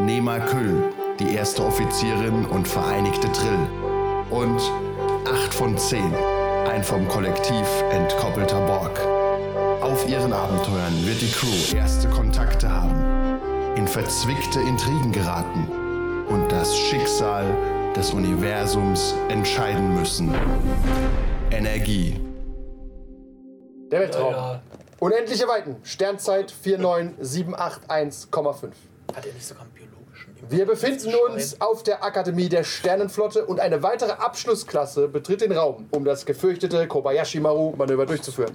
[0.00, 3.68] Nema Küll, die erste Offizierin und vereinigte Trill
[4.28, 4.60] und
[5.24, 6.12] 8 von 10,
[6.68, 8.98] ein vom Kollektiv entkoppelter Borg.
[9.80, 13.38] Auf ihren Abenteuern wird die Crew erste Kontakte haben,
[13.76, 15.68] in verzwickte Intrigen geraten
[16.28, 17.46] und das Schicksal
[17.94, 20.34] des Universums entscheiden müssen.
[21.52, 22.20] Energie.
[23.92, 24.58] Der Weltraum.
[24.98, 25.76] Unendliche Weiten.
[25.84, 28.72] Sternzeit 49781,5.
[29.14, 30.34] Hat er nicht sogar einen biologischen?
[30.48, 35.86] Wir befinden uns auf der Akademie der Sternenflotte und eine weitere Abschlussklasse betritt den Raum,
[35.90, 38.52] um das gefürchtete Kobayashi Maru Manöver durchzuführen.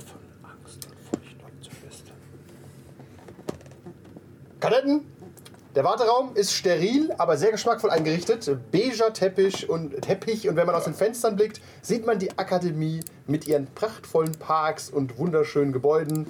[4.59, 5.05] Kadetten,
[5.75, 8.49] der Warteraum ist steril, aber sehr geschmackvoll eingerichtet.
[8.71, 12.99] Beiger Teppich und Teppich und wenn man aus den Fenstern blickt, sieht man die Akademie
[13.27, 16.29] mit ihren prachtvollen Parks und wunderschönen Gebäuden.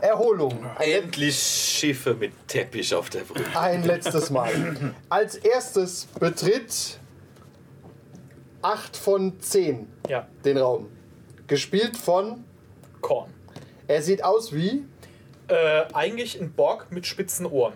[0.00, 0.66] Erholung.
[0.78, 3.58] Endlich Schiffe mit Teppich auf der Brücke.
[3.58, 4.94] Ein letztes Mal.
[5.08, 6.98] Als erstes betritt
[8.62, 10.88] 8 von 10 Ja, den Raum.
[11.46, 12.44] Gespielt von.
[13.00, 13.32] Korn.
[13.86, 14.84] Er sieht aus wie.
[15.48, 17.74] Äh, eigentlich ein Borg mit spitzen Ohren.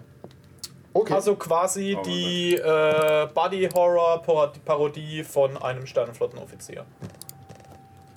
[0.95, 1.13] Okay.
[1.13, 6.87] Also quasi die äh, Body-Horror-Parodie von einem Sternenflottenoffizier.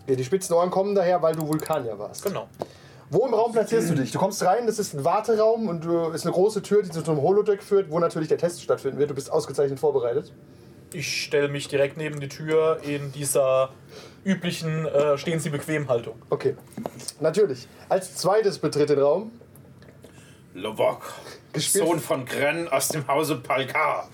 [0.08, 2.24] ja, die spitzen Ohren kommen daher, weil du Vulkanier warst.
[2.24, 2.48] Genau.
[3.14, 4.12] Wo im Raum platzierst du dich?
[4.14, 7.04] Du kommst rein, das ist ein Warteraum und du ist eine große Tür, die zu
[7.06, 9.10] einem Holodeck führt, wo natürlich der Test stattfinden wird.
[9.10, 10.32] Du bist ausgezeichnet vorbereitet.
[10.94, 13.70] Ich stelle mich direkt neben die Tür in dieser
[14.24, 16.16] üblichen äh, Stehen Sie bequem Haltung.
[16.30, 16.56] Okay.
[17.20, 17.68] Natürlich.
[17.90, 19.32] Als zweites betritt den Raum.
[20.54, 21.02] Lovok,
[21.54, 24.10] Gespielt- Sohn von Gren aus dem Hause Palkar.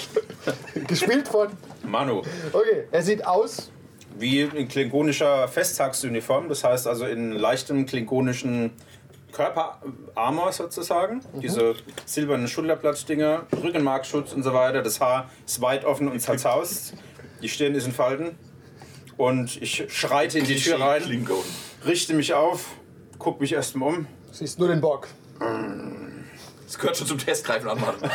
[0.88, 1.50] Gespielt von.
[1.84, 2.22] Manu,
[2.53, 3.72] Okay, er sieht aus.
[4.19, 8.72] Wie in klingonischer Festtagsuniform, das heißt also in leichtem klingonischen
[9.31, 11.22] Körperarmor sozusagen.
[11.33, 14.81] Diese silbernen Schulterblattdinger, Rückenmarkschutz und so weiter.
[14.81, 16.94] Das Haar ist weit offen und zerzaust.
[17.41, 18.38] Die Stirn ist in Falten.
[19.17, 21.03] Und ich schreite in die Tür rein,
[21.85, 22.66] richte mich auf,
[23.17, 24.07] gucke mich erstmal um.
[24.31, 25.07] Siehst nur den Bock.
[26.66, 27.95] Das gehört schon zum Testgreifen an, Mann.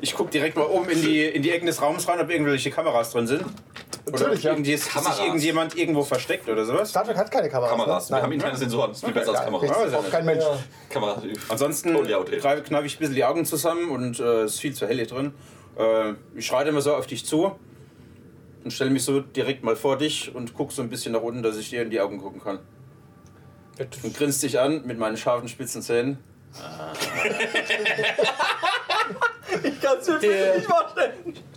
[0.00, 2.70] Ich gucke direkt mal oben in die, in die Ecken des Raums rein, ob irgendwelche
[2.70, 3.44] Kameras drin sind.
[4.10, 4.52] Natürlich, ja.
[4.52, 5.16] Irgendwie ist Kameras.
[5.16, 6.90] sich irgendjemand irgendwo versteckt oder sowas.
[6.90, 7.70] Star Trek hat keine Kameras.
[7.70, 8.10] Kameras.
[8.10, 8.16] Ne?
[8.16, 8.90] Wir haben interne Sensoren.
[8.90, 9.70] Das ist viel besser als Kameras.
[9.70, 10.44] Richtig, auch kein Mensch.
[10.90, 11.22] Kameras.
[11.48, 14.96] Ansonsten kneife ich ein bisschen die Augen zusammen und äh, es ist viel zu hell
[14.96, 15.32] hier drin.
[15.78, 17.58] Äh, ich schreite immer so auf dich zu
[18.64, 21.42] und stelle mich so direkt mal vor dich und gucke so ein bisschen nach unten,
[21.42, 22.58] dass ich dir in die Augen gucken kann.
[23.78, 26.18] Und grinst dich an mit meinen scharfen, spitzen Zähnen.
[30.20, 30.60] Der,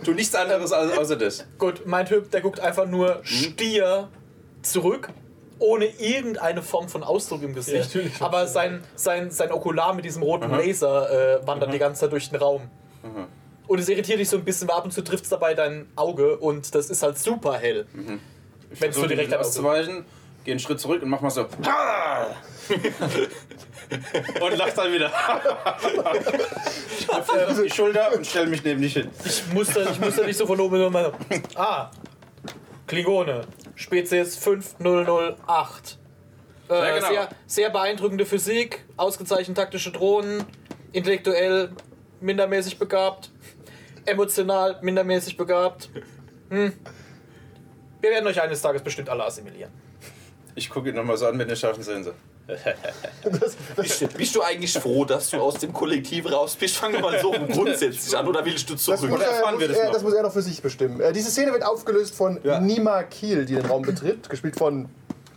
[0.03, 1.45] Tu nichts anderes als, außer das.
[1.57, 4.09] gut, mein Typ, der guckt einfach nur stier
[4.62, 5.09] zurück.
[5.59, 7.91] Ohne irgendeine Form von Ausdruck im Gesicht.
[8.19, 12.29] Aber sein, sein, sein Okular mit diesem roten Laser äh, wandert die ganze Zeit durch
[12.31, 12.61] den Raum.
[13.67, 15.88] Und es irritiert dich so ein bisschen, weil ab und zu trifft es dabei dein
[15.95, 17.85] Auge und das ist halt super hell.
[18.72, 20.06] Wenn du direkt auszuweichen,
[20.44, 21.45] gehe einen Schritt zurück und mach mal so.
[24.41, 25.12] und lach dann wieder.
[27.00, 29.09] ich auf die Schulter und stelle mich neben dich hin.
[29.25, 31.13] Ich muss da, ich muss da nicht so von oben nur mal.
[31.56, 31.91] Ah,
[32.88, 33.41] Klingone,
[33.75, 35.97] Spezies 5008.
[36.69, 37.07] Äh, Ja, genau.
[37.07, 40.44] sehr, sehr beeindruckende Physik, ausgezeichnet taktische Drohnen,
[40.91, 41.72] intellektuell
[42.22, 43.31] mindermäßig begabt,
[44.06, 45.90] emotional mindermäßig begabt.
[46.50, 46.73] Hm.
[48.02, 49.72] Wir werden euch eines Tages bestimmt alle assimilieren.
[50.55, 52.14] Ich gucke ihn nochmal so an mit den scharfen Sense.
[53.77, 56.77] Bist, bist du eigentlich froh, dass du aus dem Kollektiv raus bist?
[56.77, 59.01] Fangen wir mal so grundsätzlich an oder willst du Das zurück?
[59.09, 60.99] muss, Oder er, muss, wir das er, das muss er noch für sich bestimmen.
[60.99, 62.59] Äh, diese Szene wird aufgelöst von Ja.
[62.59, 64.29] Nima Kiel, die den Raum betritt.
[64.29, 64.89] Gespielt von.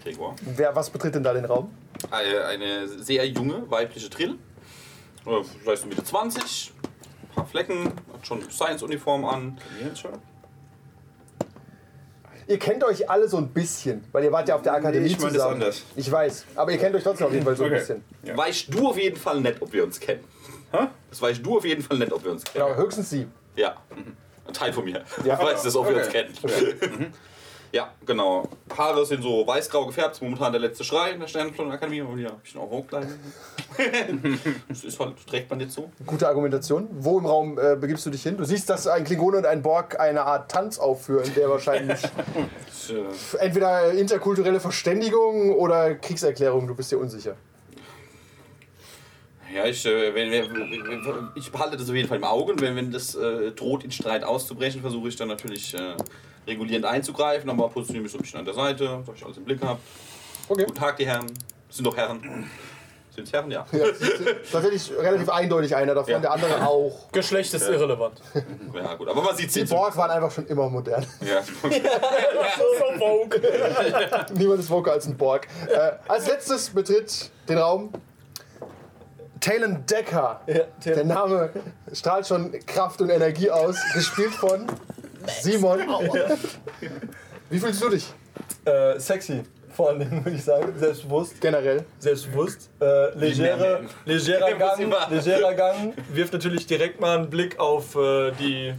[0.03, 0.35] Gregor.
[0.57, 1.71] Wer, was betritt denn da den Raum?
[2.11, 4.37] Eine, eine sehr junge weibliche Trill.
[5.27, 5.31] Äh,
[5.63, 6.73] Vielleicht so Mitte 20.
[7.31, 7.85] Ein paar Flecken.
[8.13, 9.59] Hat schon Science-Uniform an.
[9.95, 10.11] Schon?
[12.47, 15.13] Ihr kennt euch alle so ein bisschen, weil ihr wart ja auf der Akademie ich
[15.19, 15.55] meine das zusammen.
[15.55, 15.83] anders.
[15.97, 17.79] Ich weiß, aber ihr kennt euch trotzdem auf jeden Fall so ein Okay.
[17.81, 18.05] bisschen.
[18.23, 18.37] Ja.
[18.37, 20.25] Weißt du auf jeden Fall nicht, ob wir uns kennen.
[20.73, 20.87] Hä?
[21.11, 22.67] Das weißt du auf jeden Fall nicht, ob wir uns kennen.
[22.67, 23.27] Genau, höchstens sie.
[23.57, 23.77] Ja.
[24.47, 25.03] Ein Teil von mir.
[25.25, 25.35] Ja.
[25.35, 26.27] Ich weiß das, ob wir uns Okay.
[27.75, 28.49] Ja, genau.
[28.79, 30.23] Haare sind so weißgrau gefärbt.
[30.23, 32.03] Momentan der letzte Schrei in der Sternenflottenakademie.
[32.03, 33.19] Und hier ein bisschen auch hochkleiden.
[34.69, 35.91] das ist halt, trägt man jetzt so.
[36.07, 36.87] Gute Argumentation.
[36.93, 38.37] Wo im Raum äh, begibst du dich hin?
[38.37, 42.01] Du siehst, dass ein Klingone und ein Borg eine Art Tanz aufführen, der wahrscheinlich
[42.91, 47.35] äh, entweder interkulturelle Verständigung oder Kriegserklärung, du bist dir unsicher.
[49.53, 50.11] Ja, ich, äh,
[51.35, 52.53] ich behalte das auf jeden Fall im Auge.
[52.53, 55.97] Und wenn, wenn das äh, droht, in Streit auszubrechen, versuche ich dann natürlich äh,
[56.47, 57.49] regulierend einzugreifen.
[57.51, 59.79] Aber positioniere mich so ein bisschen an der Seite, dass ich alles im Blick habe.
[60.49, 60.65] Okay.
[60.65, 61.27] Guten Tag, die Herren.
[61.69, 62.49] Das sind doch Herren.
[63.15, 63.51] Sind es Herren?
[63.51, 63.65] Ja.
[63.71, 66.19] Ja, das ist tatsächlich relativ eindeutig einer davon, Ja.
[66.19, 67.11] der andere auch.
[67.13, 68.21] Geschlecht ist irrelevant.
[68.75, 69.09] Ja, gut.
[69.09, 69.65] Aber man sieht Die.
[69.65, 71.07] Borg waren einfach schon immer modern.
[71.21, 71.41] Ja.
[71.63, 73.41] so Vogue.
[74.35, 75.47] Niemand ist woker als ein Borg.
[75.69, 77.93] Äh, als letztes betritt den Raum
[79.41, 80.41] Talon Decker.
[80.85, 81.51] Der Name
[81.93, 83.77] strahlt schon Kraft und Energie aus.
[83.93, 84.67] Gespielt von
[85.41, 85.81] Simon.
[87.51, 88.07] Wie fühlst du dich
[88.65, 89.43] Äh, sexy,
[89.75, 90.73] vor allen Dingen würde ich sagen.
[90.79, 91.41] Selbstbewusst.
[91.41, 91.85] generell?
[91.99, 92.71] Selbstbewusst.
[92.81, 95.95] Äh, legere, legerer, Gang, legerer Gang.
[96.13, 98.75] Wirft natürlich direkt mal einen Blick auf äh, die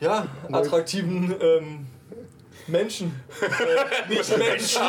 [0.00, 1.86] ja, attraktiven ähm,
[2.66, 3.20] Menschen.
[3.40, 4.82] Äh, nicht Menschen.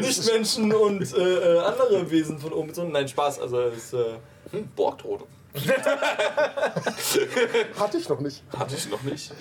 [0.00, 2.72] Nicht Menschen und äh, äh, andere Wesen von oben.
[2.92, 3.40] Nein, Spaß.
[3.40, 4.04] Also es, äh,
[4.50, 5.24] Hm, Borgtrote.
[7.78, 8.42] Hatte ich noch nicht.
[8.56, 9.32] Hatte ich noch nicht.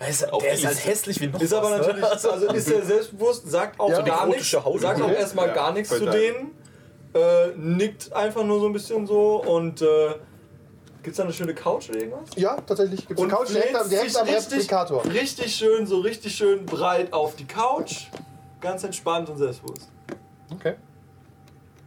[0.00, 2.10] Der ist, der ist halt hässlich wie noch ist aber was, natürlich, Ne?
[2.10, 4.02] also ist er selbstbewusst, sagt auch Ja.
[4.02, 6.50] gar nichts, sagt auch erstmal Ja, gar nichts zu denen,
[7.14, 10.14] äh, nickt einfach nur so ein bisschen so und äh,
[11.02, 12.28] gibt's da eine schöne Couch oder irgendwas?
[12.36, 15.02] Ja, tatsächlich gibt es eine Couch direkt, am- direkt sich am Replikator.
[15.06, 18.08] richtig schön, so richtig schön breit auf die Couch,
[18.60, 19.88] ganz entspannt und selbstbewusst.
[20.52, 20.74] Okay.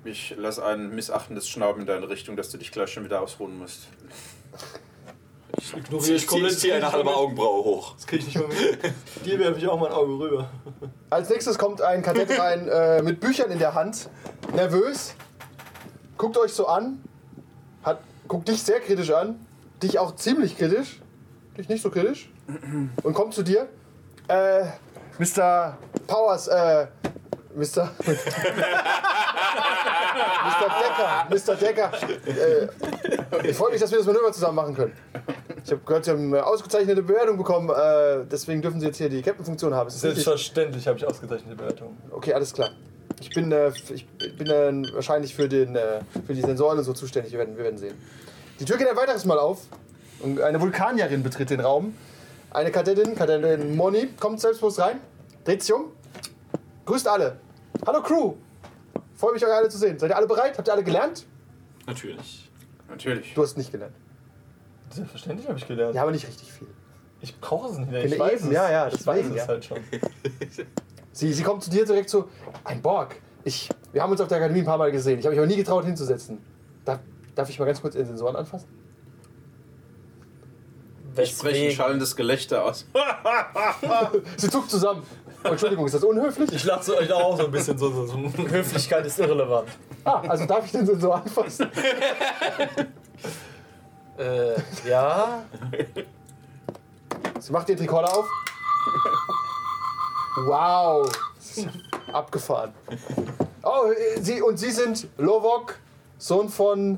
[0.05, 3.57] Ich lasse ein missachtendes Schnauben in deine Richtung, dass du dich gleich schon wieder ausruhen
[3.57, 3.87] musst.
[5.75, 7.95] Ignoriere Ich ziehe zieh eine halbe Augenbraue hoch.
[7.95, 9.25] Das krieg ich nicht mehr mit.
[9.25, 10.49] Dir werfe ich auch mein Auge rüber.
[11.09, 14.09] Als nächstes kommt ein Kadett rein äh, mit Büchern in der Hand,
[14.53, 15.15] nervös,
[16.17, 17.03] guckt euch so an,
[17.83, 19.45] hat, guckt dich sehr kritisch an,
[19.83, 21.01] dich auch ziemlich kritisch,
[21.57, 22.31] dich nicht so kritisch,
[23.03, 23.67] und kommt zu dir.
[24.27, 24.65] Äh,
[25.17, 25.77] Mr.
[26.07, 26.87] Powers, äh,
[27.55, 27.91] Mr.
[30.45, 30.67] Mr.
[30.79, 31.55] Decker, Mr.
[31.55, 31.91] Decker,
[32.25, 32.67] äh,
[33.49, 34.93] ich freue mich, dass wir das Manöver zusammen machen können.
[35.63, 39.09] Ich habe gehört, Sie haben eine ausgezeichnete Bewertung bekommen, äh, deswegen dürfen Sie jetzt hier
[39.09, 39.87] die Captain-Funktion haben.
[39.87, 40.01] Ist das?
[40.01, 41.97] Selbstverständlich habe ich ausgezeichnete Bewertungen.
[42.11, 42.71] Okay, alles klar.
[43.21, 44.07] Ich bin, äh, ich
[44.37, 47.31] bin äh, wahrscheinlich für, den, äh, für die Sensoren so zuständig.
[47.33, 47.95] Wir werden, wir werden sehen.
[48.59, 49.59] Die Tür geht ein weiteres Mal auf
[50.21, 51.95] und eine Vulkanierin betritt den Raum.
[52.51, 54.99] Eine Kadettin, Kadettin Moni, kommt selbstbewusst rein,
[55.43, 55.91] dreht sich um,
[56.89, 57.37] grüßt alle.
[57.85, 58.33] Hallo Crew!
[59.13, 59.99] Freue mich, euch alle zu sehen.
[59.99, 60.57] Seid ihr alle bereit?
[60.57, 61.27] Habt ihr alle gelernt?
[61.85, 62.49] Natürlich.
[62.89, 63.33] Natürlich.
[63.35, 63.93] Du hast nicht gelernt.
[64.89, 65.93] Selbstverständlich habe ich gelernt.
[65.93, 66.67] Ja, aber nicht richtig viel.
[67.21, 68.01] Ich brauche es nicht mehr.
[68.01, 68.53] Bin Ich weiß eben, es.
[68.53, 69.47] ja, ja, ich weiß es ja.
[69.47, 69.77] halt schon.
[71.11, 72.29] Sie, sie kommt zu dir direkt so,
[72.63, 73.15] ein Borg.
[73.43, 75.19] Ich, wir haben uns auf der Akademie ein paar Mal gesehen.
[75.19, 76.37] Ich habe mich aber nie getraut hinzusetzen.
[76.85, 76.99] Darf,
[77.35, 78.67] darf ich mal ganz kurz Ihren Sensoren anfassen?
[81.21, 82.85] Ich spreche ein schallendes Gelächter aus.
[84.37, 85.03] Sie zuckt zusammen.
[85.43, 86.51] Oh, Entschuldigung, ist das unhöflich?
[86.51, 87.91] Ich lache euch auch so ein bisschen so.
[87.91, 88.17] so, so.
[88.17, 89.69] Höflichkeit ist irrelevant.
[90.03, 91.69] Ah, also darf ich den Sensor anfassen?
[94.17, 94.55] Äh,
[94.85, 95.45] ja.
[97.39, 98.27] Sie macht den Tricorder auf.
[100.45, 101.09] Wow.
[101.37, 102.73] Das ist ja Abgefahren.
[103.63, 105.75] Oh, äh, sie, und Sie sind Lovok,
[106.17, 106.97] Sohn von.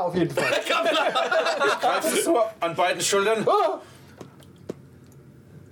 [0.00, 0.50] Kapla auf jeden Fall.
[1.80, 3.80] Greifst du so an beiden Schultern Ah,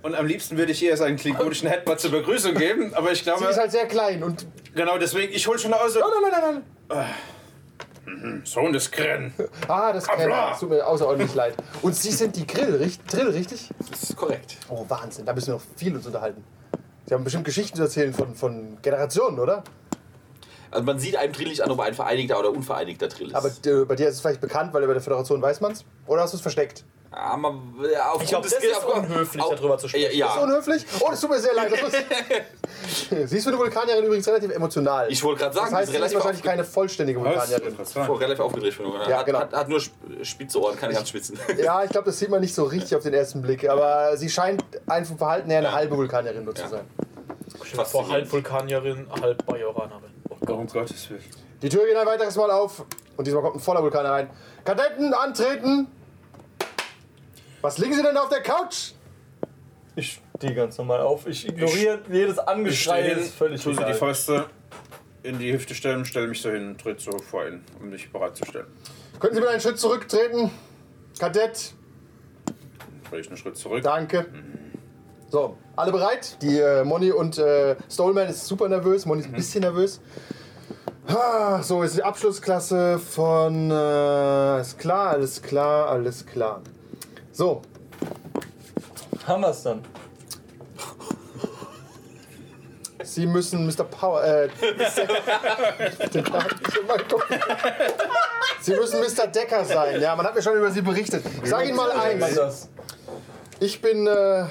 [0.01, 3.23] und am liebsten würde ich ihr seinen klingonischen Headbutt zur Begrüßung geben, aber ich sie
[3.25, 4.47] glaube, ist halt sehr klein und.
[4.73, 5.93] genau deswegen, ich hol schon aus.
[5.95, 8.41] Nein, nein, nein, nein, nein.
[8.45, 9.33] Sohn des Kren.
[9.67, 11.53] Ah, das Es tut mir außerordentlich leid.
[11.81, 13.05] Und Sie sind die Grill, richtig?
[13.07, 13.69] Drill, richtig?
[13.91, 14.57] Das ist korrekt.
[14.69, 15.25] Oh, Wahnsinn.
[15.25, 16.43] Da müssen wir noch viel uns unterhalten.
[17.05, 19.63] Sie haben bestimmt Geschichten zu erzählen von, von Generationen, oder?
[20.71, 23.35] Also man sieht einem Drill nicht an, ob er ein vereinigter oder unvereinigter Drill ist.
[23.35, 25.83] Aber äh, bei dir ist es vielleicht bekannt, weil bei der Föderation weiß man's.
[26.07, 26.83] Oder hast du es versteckt?
[27.11, 30.15] Ja, man, ja, aufgrund Ich glaub, des- das ist unhöflich, auf- darüber zu sprechen.
[30.15, 30.43] Ja, Ist ja.
[30.43, 30.85] unhöflich?
[30.99, 31.71] Oh, das tut mir sehr leid.
[31.71, 31.91] Das muss-
[33.29, 35.11] Sie ist für eine Vulkanierin übrigens relativ emotional.
[35.11, 37.75] Ich wollte gerade sagen, das heißt, sie sie ist ist relativ, wahrscheinlich keine vollständige Vulkanierin.
[38.19, 38.73] relativ aufgedreht.
[38.75, 39.39] Für eine- Ja, hat, genau.
[39.39, 41.39] hat, hat nur sp- spitze Ohren, keine ganz spitzen.
[41.57, 43.67] Ja, ich glaube, das sieht man nicht so richtig auf den ersten Blick.
[43.67, 46.85] Aber sie scheint ein vom Verhalten her eine halbe Vulkanierin nur zu sein.
[47.85, 50.11] Vor halb Vulkanierin, halb Bajoranerin.
[50.51, 50.87] Oh um Gott.
[50.87, 51.23] Gottes Willen.
[51.61, 52.85] Die Tür geht ein weiteres Mal auf.
[53.17, 54.29] Und diesmal kommt ein voller Vulkan rein.
[54.63, 55.87] Kadetten, antreten!
[57.61, 58.91] Was liegen Sie denn da auf der Couch?
[59.95, 61.27] Ich stehe ganz normal auf.
[61.27, 63.01] Ich ignoriere jedes Ich Angeschrei.
[63.01, 63.93] stehe hin, ist völlig tu sie die egal.
[63.95, 64.45] Fäuste
[65.23, 68.67] in die Hüfte stellen, stelle mich so hin, tritt so vor ihn, um mich bereitzustellen.
[69.19, 70.49] Könnten Sie bitte einen Schritt zurücktreten?
[71.19, 71.73] Kadett,
[73.09, 73.83] Drehe ich einen Schritt zurück.
[73.83, 74.27] Danke.
[75.29, 76.37] So, alle bereit?
[76.41, 79.99] Die äh, Moni und äh, Stolman ist super nervös, Moni ist ein bisschen nervös.
[81.09, 83.71] Ah, So, ist die Abschlussklasse von.
[83.71, 86.61] Äh, alles klar, alles klar, alles klar.
[87.31, 87.61] So,
[89.25, 89.83] Haben wir es dann?
[93.03, 93.85] Sie müssen Mr.
[93.85, 94.23] Power.
[94.23, 94.49] Äh,
[96.13, 97.39] den Namen schon mal gucken.
[98.61, 99.25] Sie müssen Mr.
[99.27, 99.99] Decker sein.
[99.99, 101.23] Ja, man hat mir schon über Sie berichtet.
[101.43, 102.69] Ich sag Ihnen mal eins.
[103.59, 104.05] Ich bin.
[104.05, 104.45] Äh,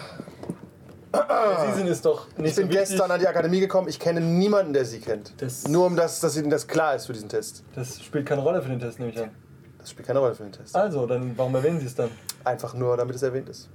[1.67, 3.89] Sie sind es doch nicht Ich bin so gestern an die Akademie gekommen.
[3.89, 5.33] Ich kenne niemanden, der sie kennt.
[5.43, 7.65] Das- Nur um das, dass ihnen das klar ist für diesen Test.
[7.75, 9.31] Das spielt keine Rolle für den Test, nehme ich an.
[9.79, 10.75] Das spielt keine Rolle für den Test.
[10.75, 12.11] Also, dann warum erwähnen Sie es dann?
[12.45, 13.69] Einfach nur, damit es erwähnt ist.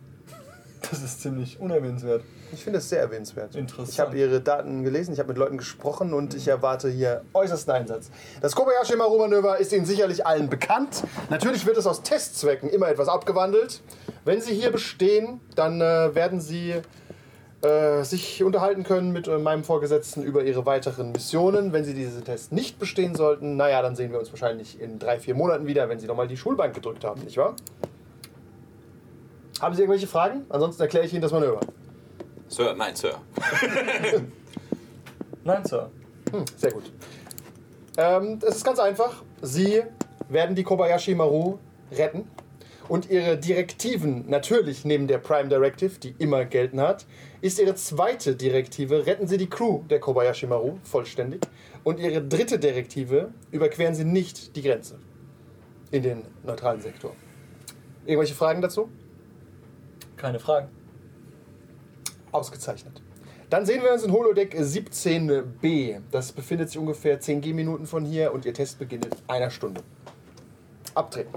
[0.91, 2.23] Das ist ziemlich unerwähnenswert.
[2.51, 3.55] Ich finde es sehr erwähnenswert.
[3.55, 3.89] Interessant.
[3.89, 7.73] Ich habe ihre Daten gelesen, ich habe mit Leuten gesprochen und ich erwarte hier äußersten
[7.73, 8.11] Einsatz.
[8.41, 11.03] Das Kobayashi Maru Manöver ist Ihnen sicherlich allen bekannt.
[11.29, 13.81] Natürlich wird es aus Testzwecken immer etwas abgewandelt.
[14.25, 16.75] Wenn Sie hier bestehen, dann äh, werden Sie
[17.63, 21.71] äh, sich unterhalten können mit äh, meinem Vorgesetzten über Ihre weiteren Missionen.
[21.71, 25.17] Wenn Sie diese Tests nicht bestehen sollten, naja, dann sehen wir uns wahrscheinlich in drei,
[25.17, 27.55] vier Monaten wieder, wenn Sie nochmal die Schulbank gedrückt haben, nicht wahr?
[29.61, 30.45] Haben Sie irgendwelche Fragen?
[30.49, 31.61] Ansonsten erkläre ich Ihnen das Manöver.
[32.49, 33.15] Sir, nein, Sir.
[35.45, 35.89] Nein, Sir.
[36.57, 36.91] Sehr gut.
[37.97, 39.23] Ähm, es ist ganz einfach.
[39.41, 39.83] Sie
[40.29, 41.59] werden die Kobayashi Maru
[41.91, 42.27] retten.
[42.89, 47.05] Und ihre Direktiven, natürlich neben der Prime Directive, die immer gelten hat,
[47.43, 51.41] ist ihre zweite Direktive, retten Sie die Crew der Kobayashi Maru vollständig.
[51.83, 54.97] Und ihre dritte Direktive, überqueren Sie nicht die Grenze
[55.91, 57.13] in den neutralen Sektor.
[58.05, 58.89] Irgendwelche Fragen dazu?
[60.15, 60.69] Keine Fragen.
[62.31, 63.01] Ausgezeichnet.
[63.49, 65.99] Dann sehen wir uns in Holodeck 17b.
[66.11, 69.81] Das befindet sich ungefähr 10 G-Minuten von hier und Ihr Test beginnt in einer Stunde.
[70.95, 71.33] Abtreten.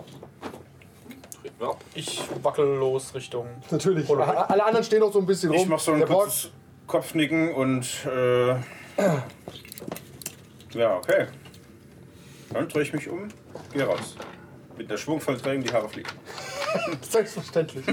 [1.61, 1.83] Ab.
[1.95, 3.47] Ich wackel los Richtung.
[3.71, 4.09] Natürlich.
[4.11, 5.61] Alle anderen stehen noch so ein bisschen rum.
[5.61, 6.51] Ich mach so ein Der Borg- kurzes
[6.87, 7.87] Kopfnicken und.
[8.07, 8.49] Äh,
[10.75, 11.27] ja, okay.
[12.53, 13.29] Dann drehe ich mich um,
[13.73, 14.17] gehe raus.
[14.77, 16.11] Mit der Schwungvollträgung die Haare fliegen.
[17.01, 17.85] Selbstverständlich.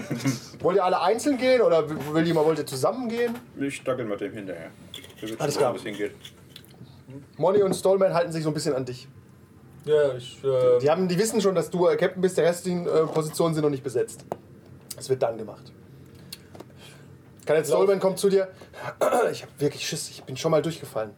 [0.59, 3.33] wollt ihr alle einzeln gehen oder will jemand, wollt ihr zusammen gehen?
[3.59, 4.69] Ich dackel mal dem hinterher.
[5.39, 5.73] Alles klar.
[7.37, 9.07] Molly und Stallman halten sich so ein bisschen an dich.
[9.85, 10.43] Ja, ich.
[10.43, 13.53] Äh, Die, haben, die wissen schon, dass du äh, Captain bist, der Rest äh, Positionen
[13.53, 14.25] sind noch nicht besetzt.
[14.97, 15.71] Es wird dann gemacht.
[17.45, 18.47] Kann jetzt Stallman kommt zu dir.
[19.31, 21.11] Ich habe wirklich Schiss, ich bin schon mal durchgefallen.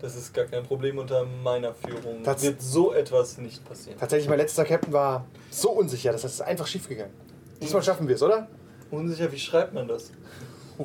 [0.00, 2.22] das ist gar kein Problem unter meiner Führung.
[2.24, 3.98] Das- wird so etwas nicht passieren.
[3.98, 7.12] Tatsächlich, mein letzter Captain war so unsicher, das ist einfach schief gegangen.
[7.60, 8.48] Diesmal schaffen wir es, oder?
[8.90, 10.10] Unsicher, wie schreibt man das?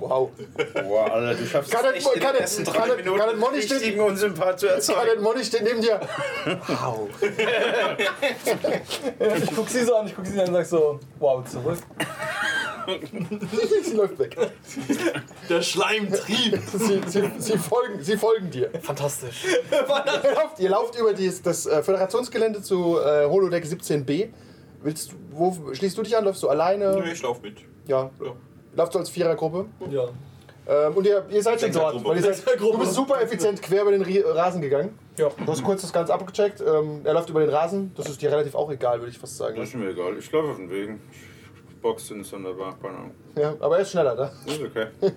[0.01, 0.29] Wow.
[0.87, 2.97] Boah, Alter, du schaffst Kann es das- echt in kann den ersten kann drei das-
[2.97, 3.77] Minuten kann Money stehen?
[3.77, 4.99] richtigen Unsympath zu erzeugen.
[4.99, 5.99] Scarlett Molly steht neben dir.
[6.67, 7.09] Wow.
[9.43, 11.79] Ich guck sie so an, ich guck sie an und sag so, wow, zurück.
[13.83, 14.37] Sie läuft weg.
[15.49, 16.59] Der Schleimtrieb.
[16.73, 18.69] Sie, sie, sie, folgen, sie folgen dir.
[18.81, 19.43] Fantastisch.
[19.45, 24.29] Ihr lauft, ihr lauft über die, das äh, Föderationsgelände zu äh, Holodeck 17b.
[24.83, 26.23] Willst, du- wo schließt du dich an?
[26.23, 27.01] Läufst du alleine?
[27.03, 27.57] Nee, ich lauf mit.
[27.87, 28.09] Ja.
[28.23, 28.31] Ja.
[28.77, 29.65] Läufst du als Vierergruppe?
[29.89, 30.05] Ja.
[30.67, 32.05] Ähm, und ihr, ihr seid schon dort.
[32.05, 34.97] Weil ihr seid, du bist super effizient quer über den Rasen gegangen.
[35.17, 35.29] Ja.
[35.29, 36.61] Du hast kurz das Ganze abgecheckt.
[36.61, 37.91] Ähm, er läuft über den Rasen.
[37.97, 39.55] Das ist dir relativ auch egal, würde ich fast sagen.
[39.57, 40.15] Das ist mir egal.
[40.19, 41.01] Ich laufe auf den Wegen.
[41.81, 42.77] Box sind sonderbar.
[42.79, 43.11] Keine Ahnung.
[43.35, 44.31] Ja, aber er ist schneller da.
[44.45, 44.87] Ist okay.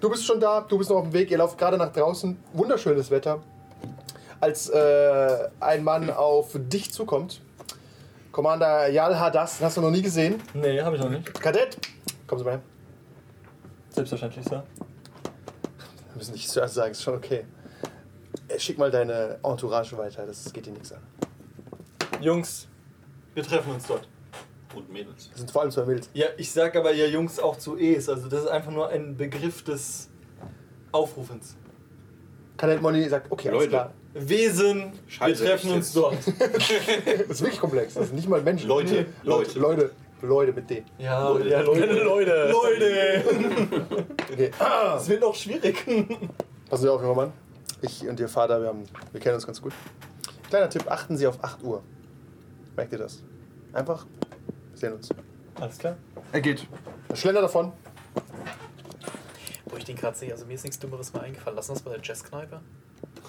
[0.00, 2.38] Du bist schon da, du bist noch auf dem Weg, ihr lauft gerade nach draußen.
[2.52, 3.42] Wunderschönes Wetter.
[4.40, 7.40] Als äh, ein Mann auf dich zukommt.
[8.30, 10.40] Commander Yal Hadas, den hast du noch nie gesehen.
[10.54, 11.34] Nee, habe ich noch nicht.
[11.40, 11.78] Kadett,
[12.26, 12.62] kommen Sie mal her.
[13.90, 14.64] Selbstverständlich, Sir.
[16.08, 17.44] Wir müssen nicht zuerst sagen, ist schon okay.
[18.48, 21.02] Äh, Schick mal deine Entourage weiter, das geht dir nichts an.
[22.20, 22.68] Jungs,
[23.34, 24.08] wir treffen uns dort.
[24.74, 25.30] Und Mädels.
[25.30, 26.10] Das sind vor allem zwei Mädels.
[26.12, 28.08] Ja, ich sag aber ja Jungs auch zu Es.
[28.10, 30.10] Also das ist einfach nur ein Begriff des
[30.92, 31.56] Aufrufens.
[32.58, 33.70] Kadett Money sagt, okay, alles Leute.
[33.70, 33.92] klar.
[34.14, 35.96] Wesen, Scheiße, wir treffen uns jetzt?
[35.96, 36.16] dort.
[36.48, 36.70] Das
[37.30, 38.68] ist wirklich komplex, das sind nicht mal Menschen.
[38.68, 39.58] Leute, Leute.
[39.58, 39.90] Leute,
[40.22, 40.84] Leute mit D.
[40.98, 41.48] Ja, Leute.
[41.48, 42.02] ja Leute.
[42.02, 42.50] Leute.
[42.50, 44.06] Leute!
[44.32, 44.50] Okay.
[44.96, 45.84] Es wird noch schwierig.
[46.68, 47.32] Passen Sie auf, junger Mann.
[47.80, 48.82] Ich und Ihr Vater, wir, haben,
[49.12, 49.72] wir kennen uns ganz gut.
[50.48, 51.82] Kleiner Tipp, achten Sie auf 8 Uhr.
[52.74, 53.22] Merkt ihr das?
[53.72, 54.04] Einfach,
[54.70, 55.08] wir sehen uns.
[55.60, 55.96] Alles klar.
[56.32, 56.66] Er geht.
[57.14, 57.72] Schlender davon.
[59.66, 61.56] Wo ich den gerade sehe, also mir ist nichts Dummeres mehr eingefallen.
[61.56, 62.60] Lass uns bei der Jazzkneipe.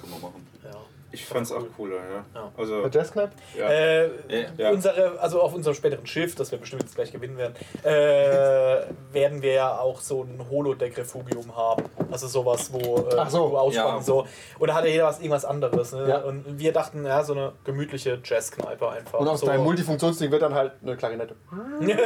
[0.02, 0.48] Können wir machen.
[0.64, 0.72] Ja.
[1.18, 2.26] Ich fand's auch cooler, ja.
[2.36, 2.52] Ja.
[2.56, 3.32] Also, Bei Jazzkneipe?
[3.58, 3.68] ja.
[3.70, 4.10] Äh,
[4.56, 4.70] Ja.
[4.70, 8.82] unsere, also auf unserem späteren Schiff, das wir bestimmt jetzt gleich gewinnen werden, äh,
[9.14, 11.86] werden wir ja auch so ein Holodeck-Refugium haben.
[12.12, 13.52] Also sowas, wo äh, Ach so.
[13.52, 14.02] wo ausspannen Ja.
[14.04, 14.28] so.
[14.60, 15.92] Und da hat ja jeder was, irgendwas anderes.
[15.92, 16.08] Ne?
[16.08, 16.18] Ja.
[16.20, 19.20] Und wir dachten, ja, so eine gemütliche Jazzkneipe einfach.
[19.20, 19.48] Und aus so.
[19.48, 21.36] deinem Multifunktionsding wird dann halt eine Klarinette.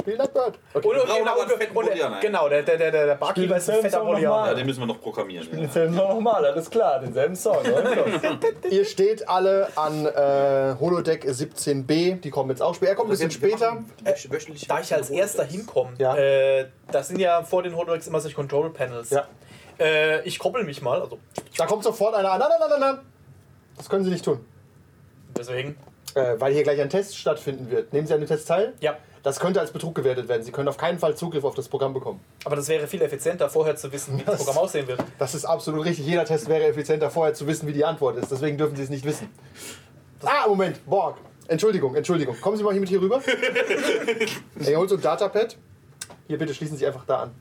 [0.00, 0.58] Spiel Nightbird.
[0.74, 0.88] Okay.
[0.88, 4.04] und, und, genau, und, und, genau, der, der, der, der, der Barkeeper ist ein fetter
[4.04, 4.48] Bolianer.
[4.48, 5.48] Ja, den müssen wir noch programmieren.
[5.50, 5.58] Ja.
[5.58, 7.56] Denselben Song nochmal, alles klar, denselben Song.
[7.60, 8.38] oder?
[8.70, 12.20] Ihr steht alle an äh, Holodeck 17b.
[12.20, 12.92] Die kommen jetzt auch später.
[12.92, 13.78] Er kommt ein bisschen später.
[14.28, 16.16] Wöchentlich Da ich als erster hinkomme, Ja.
[16.16, 19.10] äh, das sind ja vor den Holodecks immer solche Control Panels.
[19.10, 19.26] Ja.
[19.80, 21.18] Äh, ich koppel mich mal, also
[21.56, 22.98] Da kommt sofort einer nein, nein, nein, nein.
[23.76, 24.44] Das können Sie nicht tun.
[25.36, 25.76] deswegen.
[26.14, 27.92] Äh, weil hier gleich ein Test stattfinden wird.
[27.92, 28.72] Nehmen Sie an dem Test teil?
[28.80, 28.96] Ja.
[29.28, 30.42] Das könnte als Betrug gewertet werden.
[30.42, 32.18] Sie können auf keinen Fall Zugriff auf das Programm bekommen.
[32.46, 34.46] Aber das wäre viel effizienter, vorher zu wissen, wie das Was?
[34.46, 35.04] Programm aussehen wird.
[35.18, 36.06] Das ist absolut richtig.
[36.06, 38.32] Jeder Test wäre effizienter, vorher zu wissen, wie die Antwort ist.
[38.32, 39.28] Deswegen dürfen Sie es nicht wissen.
[40.24, 40.80] Ah, Moment.
[40.86, 41.18] Borg.
[41.46, 42.40] Entschuldigung, Entschuldigung.
[42.40, 43.20] Kommen Sie mal hier mit hier rüber.
[44.64, 45.58] Ey, holt so ein Datapad.
[46.26, 47.34] Hier, bitte schließen Sie einfach da an.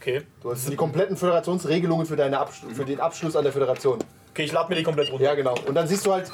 [0.00, 0.22] Okay.
[0.40, 3.98] Du hast die kompletten Föderationsregelungen für, deine Absch für den Abschluss an der Föderation.
[4.30, 5.24] Okay, ich lade mir die komplett runter.
[5.24, 5.54] Ja, genau.
[5.66, 6.30] Und dann siehst du halt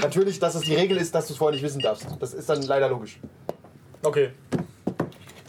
[0.00, 2.06] natürlich, dass es die Regel ist, dass du es vorher nicht wissen darfst.
[2.20, 3.18] Das ist dann leider logisch.
[4.06, 4.30] Okay.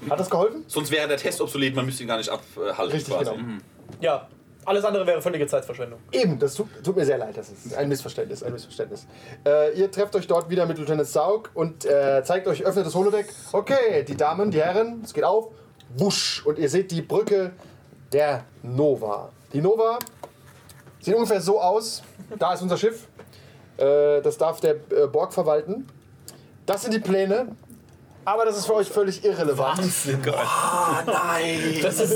[0.10, 0.64] Hat das geholfen?
[0.68, 2.92] Sonst wäre der Test obsolet, man müsste ihn gar nicht abhalten.
[2.92, 3.32] Richtig, quasi.
[3.32, 3.44] genau.
[3.44, 3.62] Mhm.
[4.02, 4.28] Ja,
[4.66, 6.00] alles andere wäre völlige Zeitverschwendung.
[6.12, 7.38] Eben, das tut, tut mir sehr leid.
[7.38, 8.44] Das ist ein Missverständnis.
[8.44, 9.06] Ein Missverständnis.
[9.46, 12.96] Äh, ihr trefft euch dort wieder mit Lieutenant Saug und äh, zeigt euch, öffnet das
[12.96, 13.28] Holodeck.
[13.52, 15.54] Okay, die Damen, die Herren, es geht auf.
[15.96, 16.46] Wusch.
[16.46, 17.52] Und ihr seht die Brücke
[18.12, 19.30] der Nova.
[19.54, 20.00] Die Nova
[21.00, 22.02] sieht ungefähr so aus.
[22.38, 23.08] Da ist unser Schiff.
[23.78, 25.88] Äh, das darf der äh, Borg verwalten.
[26.66, 27.56] Das sind die Pläne.
[28.28, 29.80] Aber das ist für euch völlig irrelevant.
[29.80, 30.22] Das ist Man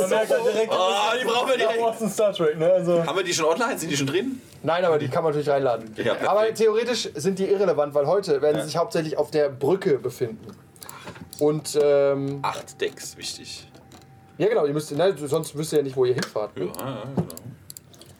[0.09, 2.11] merkt halt direkt, Ah, die brauchen wir direkt.
[2.11, 2.69] Star Trek, ne?
[2.69, 3.79] Also, Haben wir die schon online?
[3.79, 4.41] Sind die schon drin?
[4.61, 5.95] Nein, aber die kann man natürlich reinladen.
[5.95, 9.99] Ja, aber theoretisch sind die irrelevant, weil heute werden sie sich hauptsächlich auf der Brücke
[9.99, 10.47] befinden.
[11.39, 13.69] Und ähm, Acht Decks, wichtig.
[14.37, 16.51] ja genau, ihr müsst, ne, sonst wisst ihr ja nicht, wo ihr hinfahrt.
[16.57, 16.71] Ja, Ne?
[16.77, 17.27] ja, genau.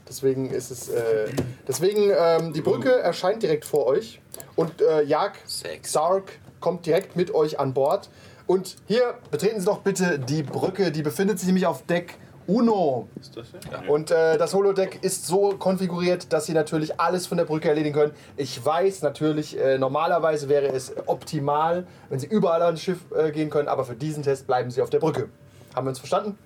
[0.07, 1.27] Deswegen ist es, äh,
[1.67, 4.21] deswegen ähm, die Brücke erscheint direkt vor euch
[4.55, 5.91] und äh, Jag Sex.
[5.91, 8.09] Sark kommt direkt mit euch an Bord.
[8.47, 13.07] Und hier betreten Sie doch bitte die Brücke, die befindet sich nämlich auf Deck Uno.
[13.19, 13.89] Ist das ja?
[13.89, 17.95] Und äh, das Holodeck ist so konfiguriert, dass Sie natürlich alles von der Brücke erledigen
[17.95, 18.13] können.
[18.35, 23.49] Ich weiß natürlich, äh, normalerweise wäre es optimal, wenn Sie überall ans Schiff äh, gehen
[23.49, 25.29] können, aber für diesen Test bleiben Sie auf der Brücke.
[25.75, 26.37] Haben wir uns verstanden?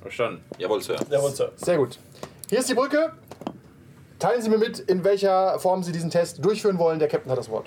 [0.00, 0.44] Verstanden.
[0.58, 0.96] Jawohl, Sir.
[1.10, 1.52] jawohl, Sir.
[1.56, 1.98] Sehr gut.
[2.48, 3.12] Hier ist die Brücke.
[4.18, 6.98] Teilen Sie mir mit, in welcher Form Sie diesen Test durchführen wollen.
[6.98, 7.66] Der Captain hat das Wort.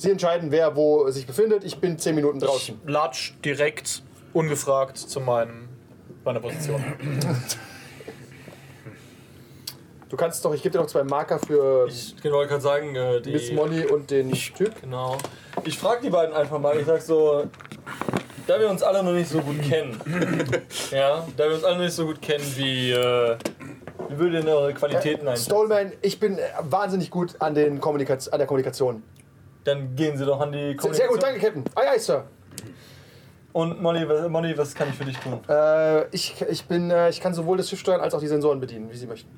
[0.00, 1.62] Sie entscheiden, wer wo sich befindet.
[1.62, 2.80] Ich bin 10 Minuten draußen.
[2.82, 5.68] Ich latsch direkt ungefragt zu meinem,
[6.24, 6.82] meiner Position.
[10.08, 12.96] Du kannst doch, ich gebe dir noch zwei Marker für Ich genau, wollte gerade sagen,
[12.96, 13.32] äh, die.
[13.32, 14.80] Miss Molly und den Typ.
[14.80, 15.18] Genau.
[15.64, 16.78] Ich frage die beiden einfach mal.
[16.78, 17.44] Ich sag so,
[18.46, 20.00] da wir uns alle noch nicht so gut kennen,
[20.92, 23.36] ja, da wir uns alle noch nicht so gut kennen, wie, äh,
[24.08, 25.50] wie würden denn eure Qualitäten einschätzen?
[25.50, 29.02] Stolman, ich bin äh, wahnsinnig gut an, den Kommunikaz an der Kommunikation.
[29.64, 30.94] Dann gehen Sie doch an die Sehr, Kommunikation.
[30.94, 31.64] sehr gut, danke, Captain.
[31.74, 32.24] Aye, aye, Sir.
[33.52, 35.40] Und Molly, was, Molly, was kann ich für dich tun?
[35.48, 38.60] Äh, ich, ich, bin, äh, ich kann sowohl das Schiff steuern als auch die Sensoren
[38.60, 39.28] bedienen, wie Sie möchten.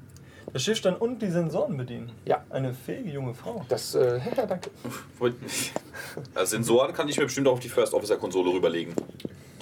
[0.53, 2.13] Das Schiff stand und die Sensoren bedienen.
[2.27, 2.45] Ja.
[2.51, 3.65] Eine fähige junge Frau.
[3.71, 4.71] Das, äh, ja, danke.
[5.19, 5.73] Freut mich.
[6.35, 8.95] Äh, Sensoren kann ich mir bestimmt auch auf die First Officer Konsole rüberlegen.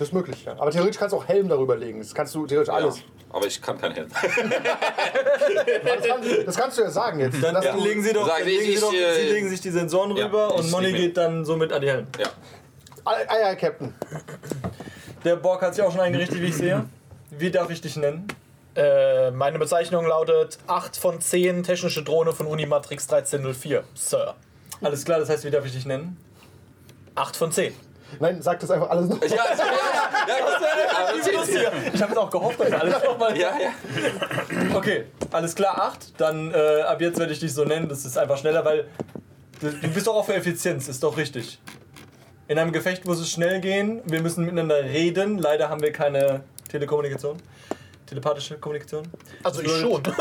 [0.00, 0.52] Das ist möglich, ja.
[0.52, 1.98] Aber theoretisch kannst du auch Helm darüber legen.
[1.98, 3.00] Das kannst du theoretisch alles.
[3.00, 4.08] Ja, aber ich kann kein Helm.
[5.84, 7.42] Das, kannst, das kannst du ja sagen jetzt.
[7.42, 7.74] Dann ja.
[7.74, 10.16] legen Sie doch, Sag, dann legen Sie, ich, doch äh, Sie legen sich die Sensoren
[10.16, 12.06] ja, rüber und nehme- geht dann somit an die Helm.
[12.18, 12.28] ja.
[13.04, 13.92] Aye, Captain.
[15.22, 16.86] Der Borg hat sich auch schon eingerichtet, wie ich sehe.
[17.28, 18.26] Wie darf ich dich nennen?
[18.74, 23.84] Äh, meine Bezeichnung lautet 8 von 10 technische Drohne von Unimatrix 1304.
[23.94, 24.34] Sir.
[24.80, 26.16] Alles klar, das heißt, wie darf ich dich nennen?
[27.16, 27.74] 8 von 10.
[28.18, 29.20] Nein, sag das einfach alles noch.
[29.22, 30.34] Ja, ja, ja,
[31.62, 33.36] ja, Ich habe jetzt auch gehofft, dass alles nochmal.
[33.38, 34.76] ja, ja.
[34.76, 36.20] Okay, alles klar, 8.
[36.20, 37.88] Dann äh, ab jetzt werde ich dich so nennen.
[37.88, 38.88] Das ist einfach schneller, weil
[39.60, 41.58] du, du bist doch auch für Effizienz, ist doch richtig.
[42.48, 44.02] In einem Gefecht muss es schnell gehen.
[44.06, 45.38] Wir müssen miteinander reden.
[45.38, 47.36] Leider haben wir keine Telekommunikation.
[48.06, 49.06] Telepathische Kommunikation.
[49.44, 50.02] Also ich schon.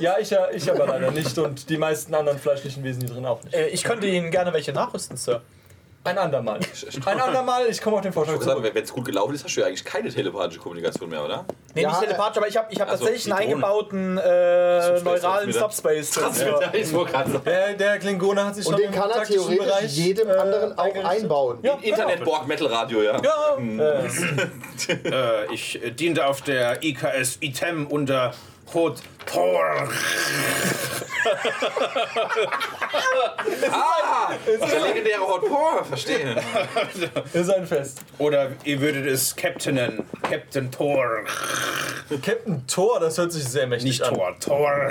[0.00, 3.26] Ja, ich, ja- ich aber leider nicht und die meisten anderen fleischlichen Wesen hier drin
[3.26, 3.54] auch nicht.
[3.54, 5.42] Äh, ich könnte Ihnen gerne welche nachrüsten, Sir.
[6.04, 6.58] Ein andermal.
[7.04, 8.70] Ein andermal, ich komme auf den Vorschlag zurück.
[8.72, 11.44] Wenn es gut gelaufen ist, hast du ja eigentlich keine telepathische Kommunikation mehr, oder?
[11.74, 15.52] Nee, Ja, nicht telepathisch, aber ich habe ich hab Also, tatsächlich einen eingebauten äh, neuralen.
[15.52, 16.10] Subspace.
[16.14, 17.40] Sagen.
[17.44, 20.78] Der, der Klingone hat sich Und schon den kann er theoretisch Bereich, jedem äh, anderen
[20.78, 21.22] auch eingerichtet.
[21.22, 21.58] einbauen.
[21.62, 23.20] Ja, Internet Borg Metal Radio, ja.
[23.22, 24.08] Ja, Äh,
[24.88, 28.32] Äh, ich äh, diente auf der IKS ITEM unter
[28.74, 29.88] Hot Tor.
[33.70, 34.32] Ah!
[34.46, 36.36] Der legendäre Hot Power, verstehe.
[37.32, 38.00] Ist ein Fest.
[38.18, 40.04] Oder ihr würdet es Captainen.
[40.22, 41.24] Captain Tor.
[42.24, 44.14] Captain Thor, das hört sich sehr mächtig Nicht an.
[44.14, 44.90] Tor, Tor.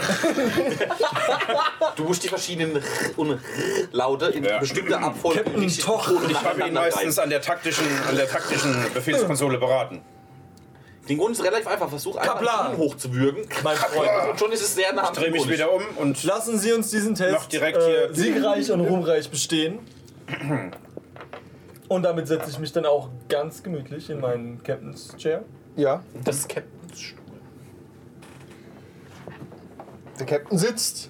[1.95, 2.83] Du musst die verschiedenen R
[3.15, 3.39] und R
[3.91, 4.59] Laute in Ja.
[4.59, 6.11] bestimmter Abfolge Captain Toch.
[6.29, 10.01] Ich habe ihn meistens an der taktischen, an der taktischen Befehlskonsole beraten.
[11.09, 11.89] Den Grund ist relativ einfach.
[11.89, 12.73] Versuch einfach Kaplan.
[12.73, 13.43] ihn hochzuwürgen.
[13.63, 14.09] Mein Freund.
[14.31, 16.89] Und schon ist es sehr nah am Dreh mich wieder um und Lassen Sie uns
[16.91, 19.79] diesen Test direkt äh, hier- siegreich und ruhmreich bestehen.
[21.87, 25.43] Und damit setze ich mich dann auch ganz gemütlich in meinen Captain's Chair.
[25.77, 27.19] Ja, Das ist Captain's Stuhl.
[30.19, 31.09] der Captain sitzt.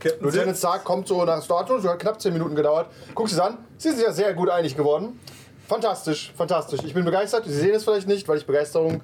[0.00, 2.88] Captain Lieutenant Stark kommt so nach Status, hat knapp 10 Minuten gedauert.
[3.14, 5.20] Guckst es an, sie sind ja sehr gut einig geworden.
[5.68, 6.80] Fantastisch, fantastisch.
[6.84, 7.44] Ich bin begeistert.
[7.44, 9.00] Sie sehen es vielleicht nicht, weil ich Begeisterung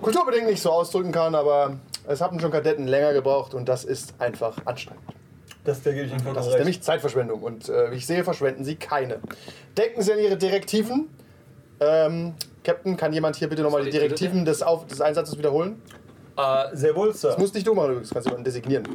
[0.00, 1.76] kulturbedingt nicht so ausdrücken kann, aber
[2.06, 5.02] es haben schon Kadetten länger gebraucht und das ist einfach anstrengend.
[5.64, 6.58] Das der gebe ich Ihnen Das ist recht.
[6.58, 9.20] nämlich Zeitverschwendung und äh, wie ich sehe, verschwenden Sie keine.
[9.76, 11.08] Denken Sie an Ihre Direktiven.
[11.78, 15.80] Ähm, Captain, kann jemand hier bitte nochmal die Direktiven des, Auf des Einsatzes wiederholen?
[16.36, 17.28] Äh, sehr wohl, Sir.
[17.30, 18.88] Das musst nicht du machen übrigens, kannst jemanden designieren.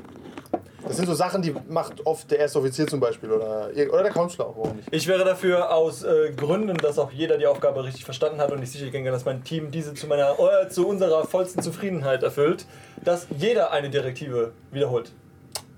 [0.88, 4.12] Das sind so Sachen, die macht oft der erste Offizier zum Beispiel oder, oder der
[4.12, 4.88] Consular, warum nicht?
[4.92, 8.62] Ich wäre dafür aus äh, Gründen, dass auch jeder die Aufgabe richtig verstanden hat und
[8.64, 12.66] ich sicher gehe, dass mein Team diese zu, meiner, äh, zu unserer vollsten Zufriedenheit erfüllt,
[13.04, 15.12] dass jeder eine Direktive wiederholt.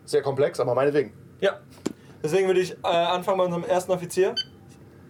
[0.06, 1.14] Sehr komplex, aber meinetwegen.
[1.42, 1.60] Ja.
[2.24, 4.36] Deswegen würde ich äh, anfangen bei unserem ersten Offizier.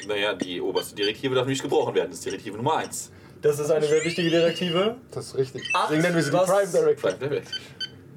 [0.07, 2.09] Naja, die oberste Direktive darf nicht gebrochen werden.
[2.11, 3.11] Das ist Direktive Nummer 1.
[3.41, 4.95] Das ist eine sehr wichtige Direktive.
[5.11, 5.63] Das ist richtig.
[5.73, 7.41] Acht, Deswegen nennen wir sie die was- Prime Directive.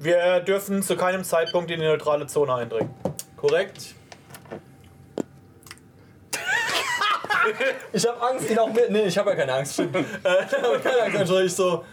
[0.03, 2.93] Wir dürfen zu keinem Zeitpunkt in die neutrale Zone eindringen.
[3.37, 3.95] Korrekt.
[7.91, 8.89] Ich habe Angst, ihn auch mit.
[8.89, 9.73] Nee, ich habe ja keine Angst.
[9.73, 9.95] Stimmt.
[9.97, 11.41] Ich habe keine Angst, Angela.
[11.41, 11.83] Ich so.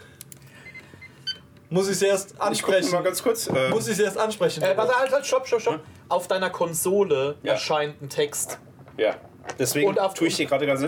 [1.69, 2.91] Muss ich es erst ich ansprechen?
[2.91, 3.47] mal ganz kurz.
[3.47, 4.63] Äh, Muss ich es erst ansprechen?
[4.63, 5.79] Äh, warte, halt, halt, stopp, stopp, stopp.
[6.09, 7.53] Auf deiner Konsole Ja.
[7.53, 8.59] erscheint ein Text.
[8.97, 9.15] ja.
[9.57, 10.83] Deswegen Und auf- tue ich hier gerade ganz.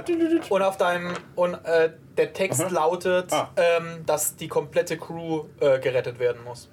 [0.49, 1.13] Und auf deinem.
[1.36, 2.69] Und äh, der Text Aha.
[2.69, 3.49] lautet, Ah.
[3.57, 6.69] ähm, dass die komplette Crew äh, gerettet werden muss.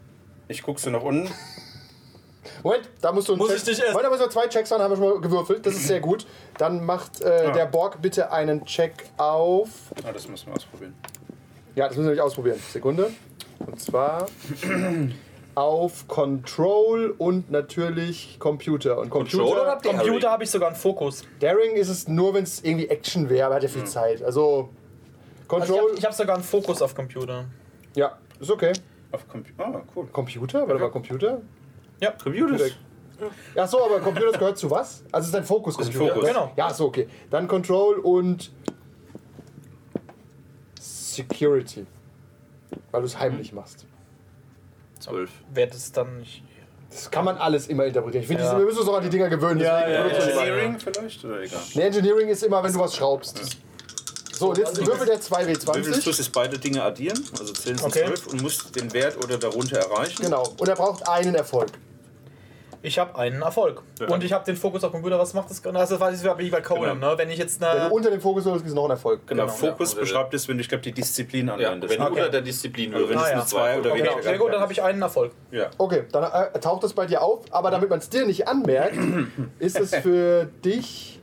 [0.51, 1.31] Ich gucke so nach unten.
[2.65, 4.47] Moment, da musst du einen Muss Check- ich dich erst- Moment, da müssen wir zwei
[4.49, 5.65] Checks machen, haben wir schon mal gewürfelt.
[5.65, 6.27] Das ist sehr gut.
[6.59, 7.51] Dann macht äh, Ah.
[7.53, 9.69] der Borg bitte einen Check auf.
[10.05, 10.95] Ah, das müssen wir ausprobieren.
[11.77, 12.59] Ja, das müssen wir nämlich ausprobieren.
[12.73, 13.11] Sekunde.
[13.61, 14.27] Und zwar
[15.55, 18.99] auf Control und natürlich Computer.
[18.99, 19.39] Und Computer.
[19.45, 19.99] Control oder Daring?
[19.99, 21.23] Computer habe ich sogar einen Fokus.
[21.41, 24.23] Daring ist es nur, wenn es irgendwie Action wäre, aber hat ja viel Zeit.
[24.23, 24.71] Also
[25.49, 25.77] Also Control.
[25.77, 27.45] ich habe ich hab sogar einen Fokus auf Computer.
[27.95, 28.73] ja, ist okay.
[29.13, 29.65] Auf Computer.
[29.65, 30.07] Ah, cool.
[30.13, 30.67] Computer?
[30.69, 31.41] Warte mal, Computer?
[32.01, 32.65] Ja, Computer.
[33.57, 35.03] Ach so, aber Computer gehört zu was?
[35.13, 35.77] Also es ist ein Fokus.
[35.77, 36.15] Das ist ein Computer.
[36.21, 36.29] Fokus.
[36.29, 36.53] Genau.
[36.57, 37.09] Ja, so okay.
[37.29, 38.51] Dann Control und
[40.79, 41.87] Security.
[42.91, 43.85] Weil du es heimlich machst.
[44.99, 45.31] Zwölf.
[45.53, 46.43] Wird es dann nicht.
[46.91, 48.23] Das kann man alles immer interpretieren.
[48.23, 48.59] Ich finde, Ja.
[48.59, 49.61] wir müssen uns auch an die Dinger gewöhnen.
[49.61, 51.25] Ja, ja, die Engineering vielleicht?
[51.25, 51.61] Oder egal.
[51.75, 53.59] Nee, Engineering ist immer, wenn du was schraubst.
[54.41, 56.17] So, und jetzt würfelt der Du willst 2W20.
[56.19, 58.07] jetzt beide Dinge addieren, also 10 sind Okay.
[58.07, 60.23] 12 und musst den Wert oder darunter erreichen.
[60.23, 60.45] Genau.
[60.59, 61.69] Und er braucht einen Erfolg.
[62.83, 63.83] Ich habe einen Erfolg.
[64.01, 64.07] Ja.
[64.09, 65.19] Und ich habe den Fokus auf Computer.
[65.19, 65.63] Was macht das?
[65.63, 65.79] genau?
[65.79, 66.95] Also, das weiß ich wie bei Conan.
[66.95, 67.11] Genau.
[67.13, 67.19] Ne?
[67.19, 67.89] Wenn ich jetzt Wenn eine.
[67.91, 69.27] du unter dem Fokus sollst, ist noch ein Erfolg.
[69.27, 70.01] Genau, Genau, Fokus ja.
[70.01, 71.93] Beschreibt es, wenn du, ich glaube, die Disziplin Ja, anwendest.
[71.93, 72.21] wenn du Okay.
[72.21, 73.37] unter der Disziplin Also wenn Ah, es ja.
[73.37, 75.33] nur zwei oder Genau, weniger sehr gut, dann habe ich einen Erfolg.
[75.51, 75.69] Ja.
[75.77, 76.25] Okay, dann
[76.55, 78.97] äh, taucht es bei dir auf, aber damit man es dir nicht anmerkt,
[79.59, 81.20] ist es für dich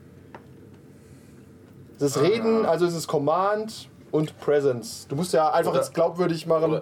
[1.99, 5.07] das Reden, also ist es Command und Presence.
[5.07, 6.81] Du musst ja einfach Oder- jetzt glaubwürdig machen.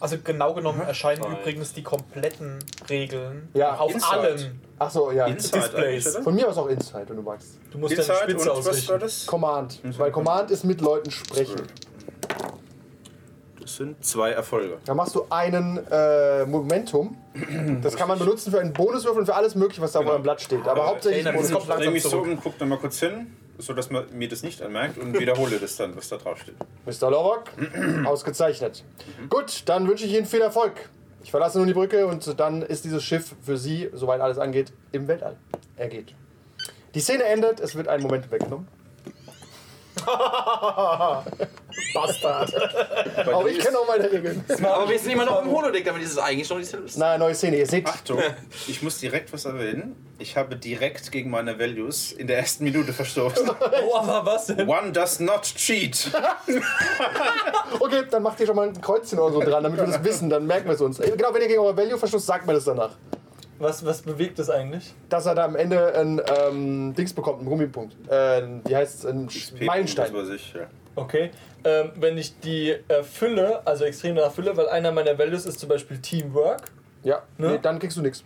[0.00, 1.32] Also genau genommen erscheinen Zwei.
[1.40, 4.12] übrigens die kompletten Regeln Ja, auf Inside.
[4.20, 4.60] allen.
[4.78, 5.26] Ach so, ja.
[5.26, 6.16] Inside Displays.
[6.18, 7.58] Von mir aus auch Inside, wenn du magst.
[7.72, 9.26] Du musst deine Inside Spitze und was war ausrichten.
[9.26, 11.62] Command, weil Command ist mit Leuten sprechen.
[13.60, 14.78] Das sind zwei Erfolge.
[14.84, 17.16] Da machst du einen äh, Momentum.
[17.82, 20.22] Das kann man benutzen für einen Bonuswürfel und für alles mögliche, was da auf eurem
[20.22, 20.66] Blatt steht.
[20.66, 21.66] Aber hauptsächlich erinnere mich, Bonus.
[21.68, 24.62] kommt Dreh mich so um, guck da mal kurz hin, sodass man mir das nicht
[24.62, 26.56] anmerkt und wiederhole das dann, was da drauf steht.
[26.86, 27.10] Mr.
[27.10, 27.44] Lorok,
[28.04, 28.84] ausgezeichnet.
[29.28, 30.88] Gut, dann wünsche ich Ihnen viel Erfolg.
[31.22, 34.72] Ich verlasse nun die Brücke und dann ist dieses Schiff für Sie, soweit alles angeht,
[34.92, 35.36] im Weltall.
[35.76, 36.14] Er geht.
[36.94, 38.66] Die Szene endet, es wird ein Moment weggenommen.
[41.94, 42.52] Bastard.
[43.32, 44.44] Auch ich kenne auch meine Regeln.
[44.62, 46.86] Aber wir sind immer noch im Holodeck, damit ist es eigentlich noch dieselbe.
[46.96, 47.58] Na, neue Szene.
[47.58, 48.20] Ihr seht, Achtung,
[48.66, 49.96] ich muss direkt was erwähnen.
[50.18, 53.50] Ich habe direkt gegen meine Values in der ersten Minute verstoßen.
[53.90, 54.68] Oh, aber was denn?
[54.68, 56.10] One does not cheat.
[57.78, 60.28] okay, dann macht ihr schon mal ein Kreuzchen oder so dran, damit wir das wissen,
[60.28, 60.98] dann merken wir es uns.
[60.98, 62.96] Genau, wenn ihr gegen euer Value verstoßt, sagt mir das danach.
[63.58, 64.94] Was, was bewegt das eigentlich?
[65.08, 67.94] Dass er da am Ende ein ähm, Dings bekommt, einen Gummipunkt.
[68.10, 69.06] Äh, wie heißt es?
[69.06, 70.14] Ein Das Meilenstein.
[70.14, 70.66] weiß ich, ja.
[70.94, 71.30] Okay.
[71.64, 75.98] Ähm, wenn ich die erfülle, also extrem erfülle, weil einer meiner Values ist zum Beispiel
[76.00, 76.62] Teamwork,
[77.02, 77.52] Ja, Ne?
[77.52, 78.22] nee, dann kriegst du nichts.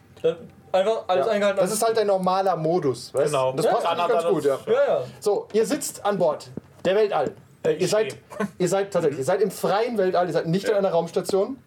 [0.71, 1.33] einfach alles Ja.
[1.33, 1.61] eingehalten.
[1.61, 3.53] Das ist halt dein normaler Modus, weißt Genau.
[3.53, 4.57] Das Ja, passt hat ganz gut, ja.
[4.57, 5.05] das- Ja, ja.
[5.21, 6.51] So, ihr sitzt an Bord
[6.85, 7.33] der Weltall.
[7.65, 8.17] Äh, Ihr seid,
[8.59, 11.59] ihr seid tatsächlich, ihr seid im freien Weltall, ihr seid nicht in einer Raumstation.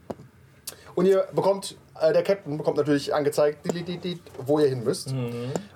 [0.93, 3.59] Und ihr bekommt, äh, der Captain bekommt natürlich angezeigt,
[4.45, 5.13] wo ihr hin müsst.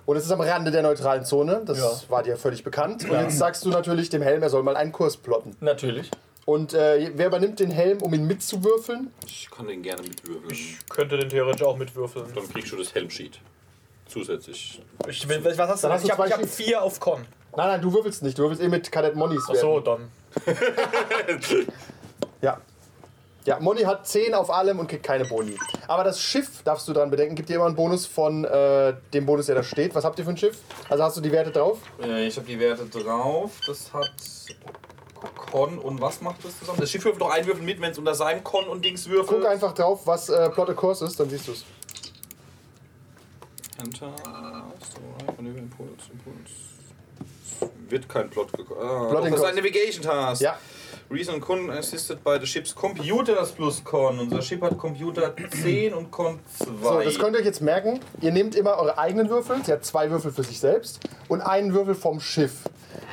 [0.05, 1.91] Und es ist am Rande der neutralen Zone, das Ja.
[2.11, 3.09] war dir völlig bekannt.
[3.09, 5.55] Und jetzt sagst du natürlich dem Helm, er soll mal einen Kurs plotten.
[5.61, 6.09] Natürlich.
[6.45, 9.13] Und äh, wer übernimmt den Helm, um ihn mitzuwürfeln?
[9.27, 10.57] Ich kann den gerne mitwürfeln.
[10.89, 12.25] Könnte den theoretisch auch mitwürfeln.
[12.33, 13.39] Dann kriegst du das Helmsheet.
[14.07, 14.81] Zusätzlich.
[15.07, 17.21] Ich, will- was hast du Dann hast du Ich habe hab vier auf Con.
[17.55, 19.43] Nein, nein, du würfelst nicht, du würfelst eh mit Kadett Monis.
[19.47, 20.09] Ach so, dann.
[22.41, 22.59] Ja.
[23.45, 25.57] Ja, Moni hat 10 auf allem und kriegt keine Boni.
[25.87, 29.25] Aber das Schiff, darfst du dran bedenken, gibt dir immer einen Bonus von äh, dem
[29.25, 29.95] Bonus, der da steht.
[29.95, 30.57] Was habt ihr für ein Schiff?
[30.89, 31.79] Also hast du die Werte drauf?
[32.01, 33.51] Äh, ich habe die Werte drauf.
[33.65, 34.11] Das hat
[35.35, 36.79] Con und was macht das zusammen?
[36.79, 39.41] Das Schiff würfelt doch einwürfeln mit, wenn es unter seinem Con und Dings würfelt.
[39.41, 41.65] Guck einfach drauf, was äh, Plot a Course ist, dann siehst du es.
[43.79, 44.13] Enter.
[44.13, 46.51] So, Manöver, Impuls, Impuls.
[47.89, 48.81] Wird kein Plot gekommen.
[48.81, 50.41] Ah, doch, das ist ein Navigation Task.
[50.41, 50.57] Ja.
[51.11, 54.19] Reason und Con assisted by the ship's computers plus Con.
[54.19, 56.65] Unser Schiff hat Computer 10 und Con 2.
[56.83, 57.99] So, das könnt ihr euch jetzt merken.
[58.21, 59.57] Ihr nehmt immer eure eigenen Würfel.
[59.65, 62.63] Sie hat zwei Würfel für sich selbst und einen Würfel vom Schiff.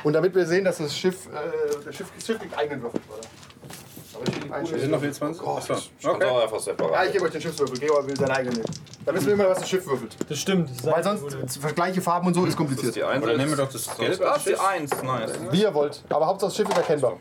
[0.03, 2.99] Und damit wir sehen, dass das Schiff, äh, das Schiff, das Schiff kriegt eigenen Würfel.
[3.09, 3.27] Oder?
[4.55, 4.81] Ein Wir Schiff.
[4.81, 5.43] sind noch wieder 20?
[5.43, 5.73] Gott, Achso.
[5.75, 6.25] ich kann Okay.
[6.25, 7.05] auch einfach Ja, separat.
[7.07, 7.77] ich gebe euch den Schiffswürfel.
[7.79, 8.65] Gregor will seinen eigenen nehmen.
[9.05, 10.15] Dann wissen wir immer, was das Schiff würfelt.
[10.27, 10.69] Das stimmt.
[10.69, 11.37] Das ist Weil sonst gute-
[11.69, 12.95] äh, gleiche Farben und so ist kompliziert.
[12.95, 13.23] die 1.
[13.23, 14.61] Oder nehmen wir doch das gelbe Ah, das ist die Schiff.
[14.67, 15.03] 1.
[15.03, 15.31] Nice.
[15.51, 16.03] Wie ihr wollt.
[16.09, 17.17] Aber Hauptsache das Schiff ist erkennbar.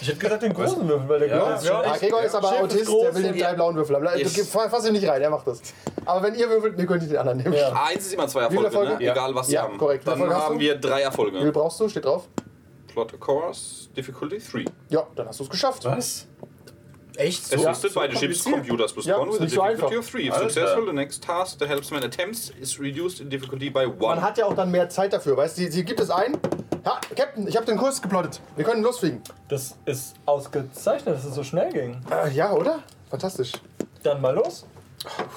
[0.00, 2.00] Ich hätte gesagt den großen Würfel, weil der Ja, große ist echt.
[2.00, 4.04] Gregor ist aber Schiff ist Autist, groß der will den drei blauen Würfel haben.
[4.22, 5.60] Du fass ihn nicht rein, er macht das.
[6.06, 7.52] Aber wenn ihr würfelt, dann könnt ihr den anderen nehmen.
[7.52, 7.72] Ja.
[7.72, 8.92] 1 ist immer zwei Erfolge, Erfolge?
[8.94, 9.10] ne?
[9.12, 9.76] egal was sie Ja, haben.
[9.78, 10.06] korrekt.
[10.06, 10.60] Dann Erfolge haben du?
[10.60, 11.52] wir drei Wie viel Erfolge.
[11.52, 11.88] brauchst du?
[11.88, 12.28] Steht drauf.
[12.88, 14.64] Plot a course, difficulty 3.
[14.88, 15.84] Ja, dann hast du es geschafft.
[15.84, 16.26] Was?
[17.20, 17.46] Echt?
[17.46, 17.66] So?
[17.68, 19.98] Assisted by the ship's computers plus Ja, nicht so difficulty einfach.
[19.98, 20.18] of 3.
[20.20, 20.44] If Alter.
[20.50, 23.98] successful, the next task the helpsman attempts is reduced in difficulty by 1.
[24.00, 25.62] Man hat ja auch dann mehr Zeit dafür, weißt du?
[25.62, 26.38] Sie, sie gibt es ein.
[26.84, 28.40] Ja, Captain, ich habe den Kurs geplottet.
[28.56, 29.20] Wir können losfliegen.
[29.48, 32.00] Das ist ausgezeichnet, dass es so schnell ging.
[32.10, 32.82] Äh, ja, oder?
[33.10, 33.52] Fantastisch.
[34.02, 34.64] Dann mal los.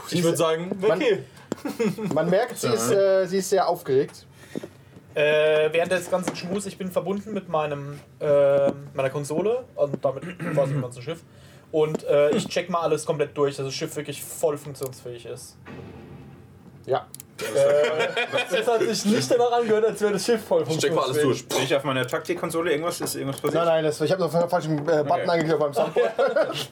[0.09, 1.23] Ich würde sagen, Man- okay.
[2.13, 4.25] Man merkt, sie ist, äh, sie ist sehr aufgeregt.
[5.15, 10.23] Äh, während des ganzen Schmus, ich bin verbunden mit meinem, äh, meiner Konsole und damit
[10.53, 11.21] quasi dem ganzen Schiff.
[11.73, 15.57] Und äh, ich check mal alles komplett durch, dass das Schiff wirklich voll funktionsfähig ist.
[16.85, 17.07] Ja.
[18.51, 21.17] Das hat sich nicht danach angehört, als wäre das Schiff voll Ich check mal alles
[21.17, 21.47] funktionsfähig.
[21.47, 21.57] durch.
[21.57, 23.01] Sehe ich auf meiner Taktikkonsole irgendwas?
[23.01, 23.65] Ist irgendwas passiert?
[23.65, 25.29] Nein, nein, das, ich habe noch den falschen äh, Button Okay.
[25.29, 26.11] angeklickt auf meinem Soundboard.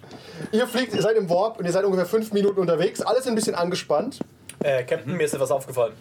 [0.52, 3.02] ihr fliegt, ihr seid im Warp und ihr seid ungefähr fünf Minuten unterwegs.
[3.02, 4.20] Alles ein bisschen angespannt.
[4.60, 5.94] Äh, Captain, mir ist etwas aufgefallen.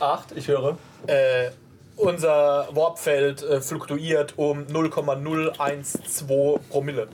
[0.00, 0.76] Acht, ich höre.
[1.06, 1.48] Äh,
[1.96, 7.08] unser Warpfeld äh, fluktuiert um 0,012 Promille.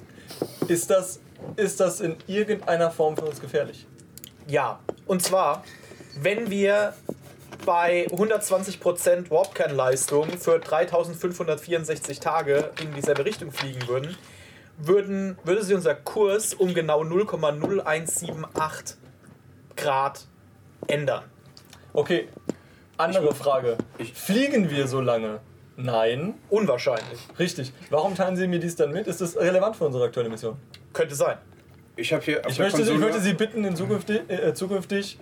[0.69, 1.21] Ist das,
[1.57, 3.87] ist das in irgendeiner Form für uns gefährlich?
[4.47, 5.65] Ja, und zwar,
[6.21, 6.95] wenn wir
[7.65, 14.17] bei 120% Warpkernleistung für 3564 Tage in dieselbe Richtung fliegen würden,
[14.77, 18.97] würden würde sich unser Kurs um genau 0,0178
[19.77, 20.27] Grad
[20.87, 21.25] ändern.
[21.93, 22.29] Okay,
[22.97, 23.79] andere Frage.
[24.15, 25.41] Fliegen wir so lange?
[25.77, 26.35] Nein.
[26.51, 27.21] Unwahrscheinlich.
[27.39, 27.73] Richtig.
[27.91, 29.07] Warum teilen Sie mir dies dann mit?
[29.07, 30.57] Ist das relevant für unsere aktuelle Mission?
[30.93, 31.39] Könnte sein.
[31.97, 35.19] Ich habe hier Ich möchte, ich möchte Sie bitten, in zukünftig, äh, zukünftig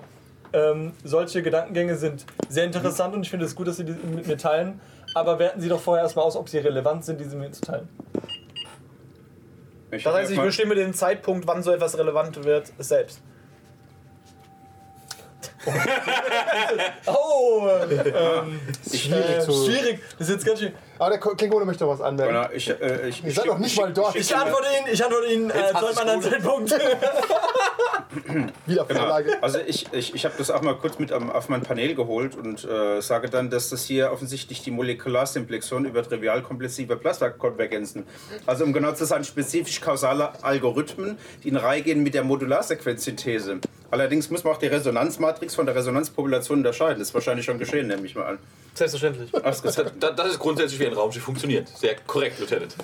[0.52, 4.26] ähm, solche Gedankengänge sind sehr interessant und ich finde es gut, dass Sie die mit
[4.26, 4.80] mir teilen.
[5.14, 7.88] Aber werten Sie doch vorher erstmal aus, ob sie relevant sind, diese mit zu teilen.
[9.90, 13.20] ich Das heißt, ich bestimme den Zeitpunkt, wann so etwas relevant wird, selbst.
[17.06, 17.68] Oh!
[17.90, 19.52] Ähm, Schwierig äh, zu.
[19.52, 20.00] schwierig.
[20.18, 20.72] Das ist jetzt ganz schön.
[20.98, 22.34] Aber der Klingone möchte was anmerken.
[22.34, 24.14] Genau, ich, äh, ich, Ihr seid doch nicht mal dort.
[24.14, 26.30] Ich antworte Ihnen, ich antworte Ihnen äh, einem du's anderen gut.
[26.30, 26.72] Zeitpunkt.
[28.66, 29.00] Wieder Genau.
[29.00, 29.42] Vorlage.
[29.42, 32.64] Also ich, ich, ich habe das auch mal kurz mit auf mein Panel geholt und
[32.64, 38.06] äh, sage dann, dass das hier offensichtlich die Molekularsimplexon über trivial-komplextive Plasmakonvergenzen,
[38.46, 43.60] also um genau zu sein, spezifisch kausale Algorithmen, die in Reihe gehen mit der Modularsequenzsynthese.
[43.92, 46.98] Allerdings muss man auch die Resonanzmatrix von der Resonanzpopulation unterscheiden.
[46.98, 48.38] Das ist wahrscheinlich schon geschehen, nehme ich mal an.
[48.72, 49.30] Selbstverständlich.
[49.32, 51.68] Das, das, ist grundsätzlich wie ein Raumschiff funktioniert.
[51.68, 52.74] Sehr korrekt, Lieutenant.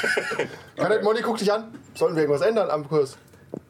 [0.76, 1.72] Kadett Moni, guck dich an.
[1.94, 3.16] Sollten wir irgendwas ändern am Kurs?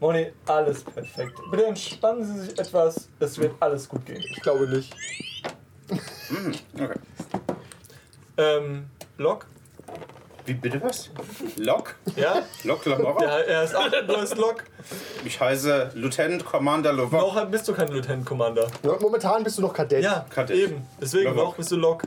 [0.01, 1.41] Moni, alles perfekt.
[1.49, 4.25] Bitte entspannen Sie sich etwas, es wird alles gut gehen.
[4.29, 4.93] Ich glaube nicht.
[6.75, 6.99] Okay.
[8.37, 9.47] Ähm, Lok?
[10.46, 11.09] Wie bitte was?
[11.57, 11.94] Lok?
[12.16, 12.42] Ja?
[12.64, 13.22] Lok Lamora?
[13.24, 14.64] ja er ist auch, du bist Lok.
[15.24, 17.35] Ich heiße Lieutenant Commander Lovok.
[17.35, 18.66] Noch bist du kein Lieutenant Commander.
[18.83, 20.04] Ja, momentan bist du noch Kadett.
[20.04, 20.57] Ja, Kadett.
[20.57, 20.87] eben.
[21.00, 21.37] Deswegen Lok.
[21.37, 22.02] noch bist du Lok.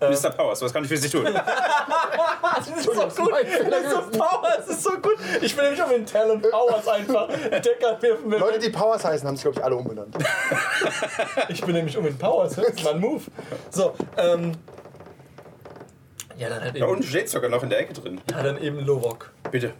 [0.00, 0.30] Mr.
[0.30, 1.26] Powers, was kann ich für Sie tun?
[2.56, 3.12] Das ist so gut.
[3.14, 5.16] So Powers, ist so gut.
[5.40, 7.28] Ich bin nämlich um den Talent Powers einfach.
[7.28, 10.16] Mit Leute, die Powers heißen, haben sich, glaube ich, alle umbenannt.
[11.48, 12.54] Ich bin nämlich um den Powers.
[12.54, 13.22] Das ist mein Move.
[13.70, 14.52] So, ähm.
[16.38, 18.20] Ja, dann halt Da eben, unten steht sogar noch in der Ecke drin.
[18.30, 19.32] ja, dann eben Lovok.
[19.50, 19.72] Bitte.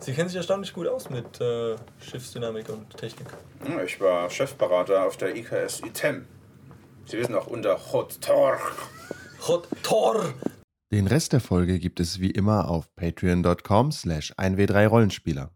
[0.00, 3.28] Sie kennen sich erstaunlich gut aus mit äh, Schiffsdynamik und Technik.
[3.64, 6.26] Hm, Ich war Chefberater auf der IKS ITEM.
[7.04, 8.58] Sie wissen auch unter Hot Tor.
[9.46, 10.34] Hot Tor!
[10.92, 15.50] Den Rest der Folge gibt es wie immer auf patreon.com slash 1w3rollenspieler.